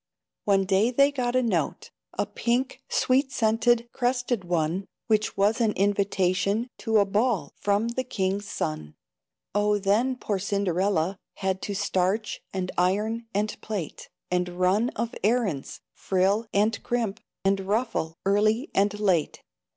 One 0.45 0.65
day 0.65 0.89
they 0.89 1.11
got 1.11 1.35
a 1.35 1.43
note, 1.43 1.91
a 2.17 2.25
pink, 2.25 2.81
Sweet 2.89 3.31
scented, 3.31 3.87
crested 3.91 4.43
one, 4.43 4.87
Which 5.05 5.37
was 5.37 5.61
an 5.61 5.73
invitation 5.73 6.69
To 6.79 6.97
a 6.97 7.05
ball, 7.05 7.53
from 7.59 7.89
the 7.89 8.03
king's 8.03 8.49
son. 8.49 8.95
Oh, 9.53 9.77
then 9.77 10.15
poor 10.15 10.39
Cinderella 10.39 11.19
Had 11.35 11.61
to 11.61 11.75
starch, 11.75 12.41
and 12.51 12.71
iron, 12.79 13.27
and 13.35 13.55
plait, 13.61 14.09
And 14.31 14.49
run 14.49 14.89
of 14.95 15.13
errands, 15.23 15.81
frill 15.93 16.47
and 16.51 16.81
crimp, 16.81 17.19
And 17.45 17.59
ruffle, 17.59 18.17
early 18.25 18.71
and 18.73 18.99
late. 18.99 19.43